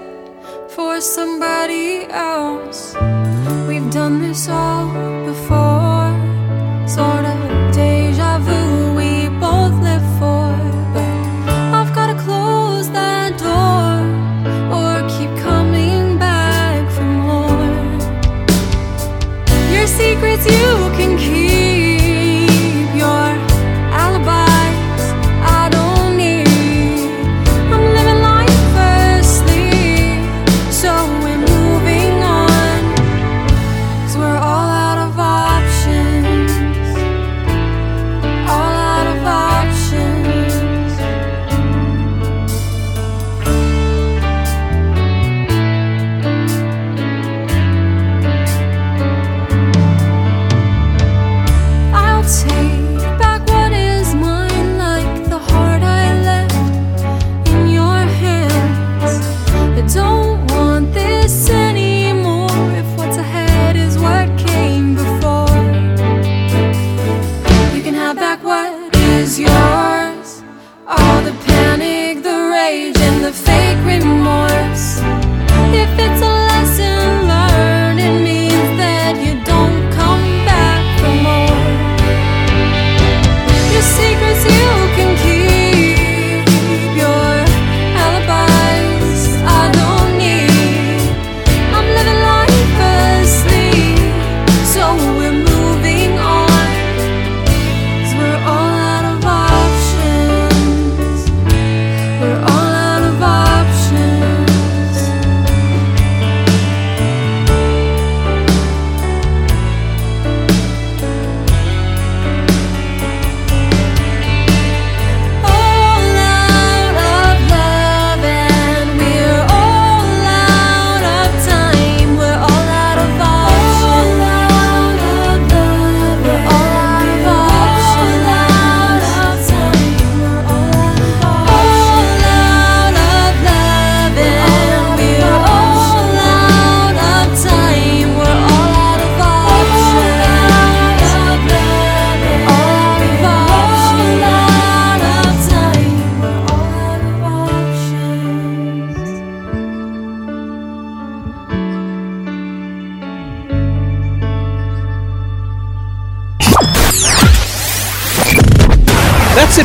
for 0.69 1.01
somebody 1.01 2.05
else. 2.11 2.93
We've 3.67 3.89
done 3.89 4.21
this 4.21 4.47
all 4.49 4.85
before, 5.25 6.13
sort 6.87 7.25
of 7.25 7.38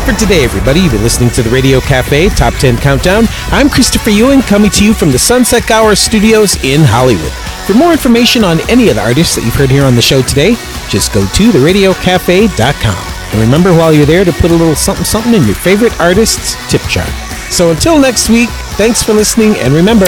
for 0.05 0.13
today, 0.13 0.45
everybody. 0.45 0.81
You've 0.81 0.93
been 0.93 1.03
listening 1.03 1.31
to 1.31 1.43
the 1.43 1.49
Radio 1.49 1.81
Cafe 1.81 2.29
Top 2.31 2.53
10 2.55 2.77
Countdown. 2.77 3.25
I'm 3.49 3.71
Christopher 3.71 4.11
Ewing, 4.11 4.43
coming 4.43 4.71
to 4.73 4.85
you 4.85 4.93
from 4.93 5.11
the 5.11 5.19
Sunset 5.19 5.67
Gower 5.67 5.95
Studios 5.95 6.63
in 6.63 6.83
Hollywood. 6.85 7.33
For 7.67 7.73
more 7.73 7.93
information 7.93 8.45
on 8.45 8.61
any 8.69 8.91
of 8.91 8.97
the 8.97 9.01
artists 9.01 9.35
that 9.35 9.45
you've 9.45 9.55
heard 9.55 9.71
here 9.71 9.85
on 9.85 9.95
the 9.95 10.03
show 10.03 10.21
today, 10.21 10.57
just 10.91 11.15
go 11.15 11.25
to 11.25 11.45
theradiocafe.com. 11.49 13.33
And 13.33 13.41
remember, 13.41 13.73
while 13.73 13.95
you're 13.95 14.05
there, 14.05 14.27
to 14.27 14.33
put 14.33 14.51
a 14.51 14.55
little 14.55 14.77
something 14.77 15.07
something 15.07 15.33
in 15.33 15.45
your 15.45 15.55
favorite 15.55 15.99
artist's 15.99 16.53
tip 16.71 16.83
jar. 16.83 17.07
So 17.49 17.71
until 17.71 17.99
next 17.99 18.29
week, 18.29 18.51
thanks 18.77 19.03
for 19.03 19.15
listening, 19.15 19.57
and 19.57 19.73
remember, 19.73 20.07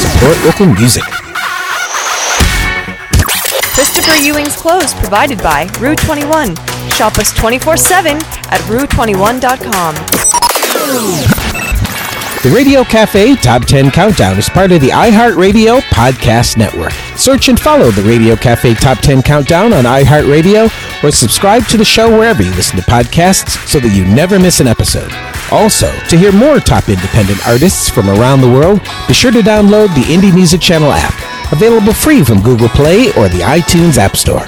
support 0.00 0.38
local 0.48 0.66
music. 0.66 1.04
Christopher 3.76 4.16
Ewing's 4.24 4.56
clothes 4.56 4.94
provided 4.94 5.42
by 5.42 5.68
Rue 5.78 5.94
21. 5.94 6.73
Shop 6.96 7.18
us 7.18 7.32
24 7.32 7.76
7 7.76 8.16
at 8.16 8.60
rue21.com. 8.68 9.94
The 12.44 12.50
Radio 12.54 12.84
Cafe 12.84 13.34
Top 13.36 13.64
10 13.64 13.90
Countdown 13.90 14.38
is 14.38 14.48
part 14.48 14.70
of 14.70 14.80
the 14.80 14.90
iHeartRadio 14.90 15.80
Podcast 15.80 16.56
Network. 16.56 16.92
Search 17.16 17.48
and 17.48 17.58
follow 17.58 17.90
the 17.90 18.02
Radio 18.02 18.36
Cafe 18.36 18.74
Top 18.74 18.98
10 18.98 19.22
Countdown 19.22 19.72
on 19.72 19.84
iHeartRadio 19.84 20.70
or 21.02 21.10
subscribe 21.10 21.66
to 21.66 21.76
the 21.76 21.84
show 21.84 22.10
wherever 22.16 22.42
you 22.42 22.50
listen 22.50 22.76
to 22.76 22.82
podcasts 22.84 23.66
so 23.66 23.80
that 23.80 23.96
you 23.96 24.04
never 24.04 24.38
miss 24.38 24.60
an 24.60 24.68
episode. 24.68 25.10
Also, 25.50 25.90
to 26.08 26.16
hear 26.16 26.30
more 26.32 26.60
top 26.60 26.88
independent 26.88 27.44
artists 27.48 27.88
from 27.88 28.08
around 28.08 28.40
the 28.40 28.50
world, 28.50 28.80
be 29.08 29.14
sure 29.14 29.32
to 29.32 29.40
download 29.40 29.88
the 29.94 30.02
Indie 30.02 30.34
Music 30.34 30.60
Channel 30.60 30.92
app, 30.92 31.14
available 31.52 31.92
free 31.92 32.22
from 32.22 32.40
Google 32.40 32.68
Play 32.68 33.08
or 33.14 33.28
the 33.28 33.40
iTunes 33.40 33.98
App 33.98 34.16
Store. 34.16 34.46